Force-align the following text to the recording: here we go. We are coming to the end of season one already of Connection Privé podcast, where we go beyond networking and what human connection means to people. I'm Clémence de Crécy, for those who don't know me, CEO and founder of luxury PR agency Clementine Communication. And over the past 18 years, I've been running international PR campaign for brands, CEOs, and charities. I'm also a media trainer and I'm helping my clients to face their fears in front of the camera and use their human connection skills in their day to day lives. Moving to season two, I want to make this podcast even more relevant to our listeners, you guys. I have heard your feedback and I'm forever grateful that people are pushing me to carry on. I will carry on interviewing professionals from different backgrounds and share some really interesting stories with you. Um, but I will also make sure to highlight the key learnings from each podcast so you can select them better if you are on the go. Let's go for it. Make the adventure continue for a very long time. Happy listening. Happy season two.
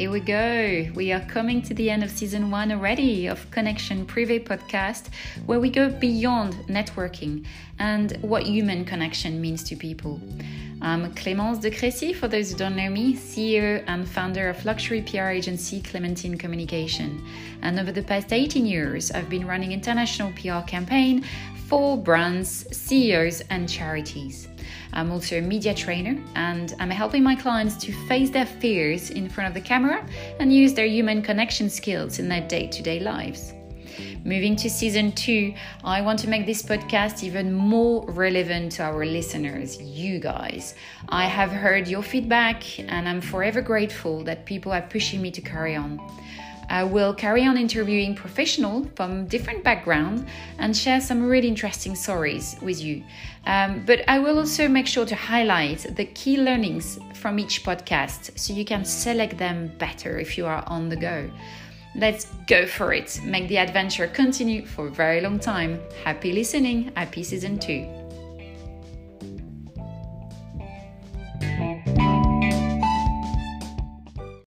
here 0.00 0.10
we 0.10 0.20
go. 0.20 0.90
We 0.94 1.12
are 1.12 1.20
coming 1.20 1.60
to 1.60 1.74
the 1.74 1.90
end 1.90 2.02
of 2.02 2.10
season 2.10 2.50
one 2.50 2.72
already 2.72 3.26
of 3.26 3.50
Connection 3.50 4.06
Privé 4.06 4.42
podcast, 4.42 5.08
where 5.44 5.60
we 5.60 5.68
go 5.68 5.90
beyond 5.90 6.54
networking 6.68 7.44
and 7.78 8.16
what 8.22 8.44
human 8.44 8.86
connection 8.86 9.42
means 9.42 9.62
to 9.64 9.76
people. 9.76 10.18
I'm 10.80 11.12
Clémence 11.12 11.60
de 11.60 11.70
Crécy, 11.70 12.16
for 12.16 12.28
those 12.28 12.50
who 12.50 12.56
don't 12.56 12.76
know 12.76 12.88
me, 12.88 13.12
CEO 13.12 13.84
and 13.88 14.08
founder 14.08 14.48
of 14.48 14.64
luxury 14.64 15.02
PR 15.02 15.28
agency 15.28 15.82
Clementine 15.82 16.38
Communication. 16.38 17.22
And 17.60 17.78
over 17.78 17.92
the 17.92 18.02
past 18.02 18.32
18 18.32 18.64
years, 18.64 19.10
I've 19.10 19.28
been 19.28 19.46
running 19.46 19.72
international 19.72 20.32
PR 20.32 20.66
campaign 20.66 21.26
for 21.68 21.98
brands, 21.98 22.64
CEOs, 22.74 23.42
and 23.50 23.68
charities. 23.68 24.48
I'm 24.92 25.10
also 25.10 25.38
a 25.38 25.40
media 25.40 25.74
trainer 25.74 26.22
and 26.34 26.74
I'm 26.78 26.90
helping 26.90 27.22
my 27.22 27.34
clients 27.34 27.76
to 27.84 27.92
face 28.08 28.30
their 28.30 28.46
fears 28.46 29.10
in 29.10 29.28
front 29.28 29.48
of 29.48 29.54
the 29.54 29.60
camera 29.60 30.06
and 30.38 30.52
use 30.52 30.74
their 30.74 30.86
human 30.86 31.22
connection 31.22 31.70
skills 31.70 32.18
in 32.18 32.28
their 32.28 32.46
day 32.46 32.66
to 32.68 32.82
day 32.82 33.00
lives. 33.00 33.54
Moving 34.24 34.54
to 34.56 34.68
season 34.68 35.12
two, 35.12 35.54
I 35.82 36.02
want 36.02 36.18
to 36.20 36.28
make 36.28 36.44
this 36.44 36.62
podcast 36.62 37.22
even 37.22 37.52
more 37.52 38.04
relevant 38.10 38.72
to 38.72 38.82
our 38.82 39.06
listeners, 39.06 39.80
you 39.80 40.18
guys. 40.18 40.74
I 41.08 41.24
have 41.24 41.50
heard 41.50 41.88
your 41.88 42.02
feedback 42.02 42.78
and 42.78 43.08
I'm 43.08 43.20
forever 43.22 43.62
grateful 43.62 44.22
that 44.24 44.44
people 44.44 44.72
are 44.72 44.82
pushing 44.82 45.22
me 45.22 45.30
to 45.30 45.40
carry 45.40 45.74
on. 45.74 45.98
I 46.70 46.84
will 46.84 47.12
carry 47.12 47.44
on 47.44 47.58
interviewing 47.58 48.14
professionals 48.14 48.86
from 48.94 49.26
different 49.26 49.64
backgrounds 49.64 50.22
and 50.58 50.74
share 50.74 51.00
some 51.00 51.22
really 51.22 51.48
interesting 51.48 51.96
stories 51.96 52.56
with 52.62 52.80
you. 52.80 53.02
Um, 53.46 53.84
but 53.84 54.08
I 54.08 54.20
will 54.20 54.38
also 54.38 54.68
make 54.68 54.86
sure 54.86 55.04
to 55.04 55.16
highlight 55.16 55.96
the 55.96 56.04
key 56.04 56.36
learnings 56.36 56.98
from 57.14 57.38
each 57.38 57.64
podcast 57.64 58.38
so 58.38 58.54
you 58.54 58.64
can 58.64 58.84
select 58.84 59.36
them 59.36 59.72
better 59.78 60.18
if 60.18 60.38
you 60.38 60.46
are 60.46 60.62
on 60.68 60.88
the 60.88 60.96
go. 60.96 61.28
Let's 61.96 62.26
go 62.46 62.66
for 62.66 62.92
it. 62.92 63.20
Make 63.24 63.48
the 63.48 63.58
adventure 63.58 64.06
continue 64.06 64.64
for 64.64 64.86
a 64.86 64.90
very 64.90 65.20
long 65.20 65.40
time. 65.40 65.80
Happy 66.04 66.32
listening. 66.32 66.92
Happy 66.94 67.24
season 67.24 67.58
two. 67.58 67.99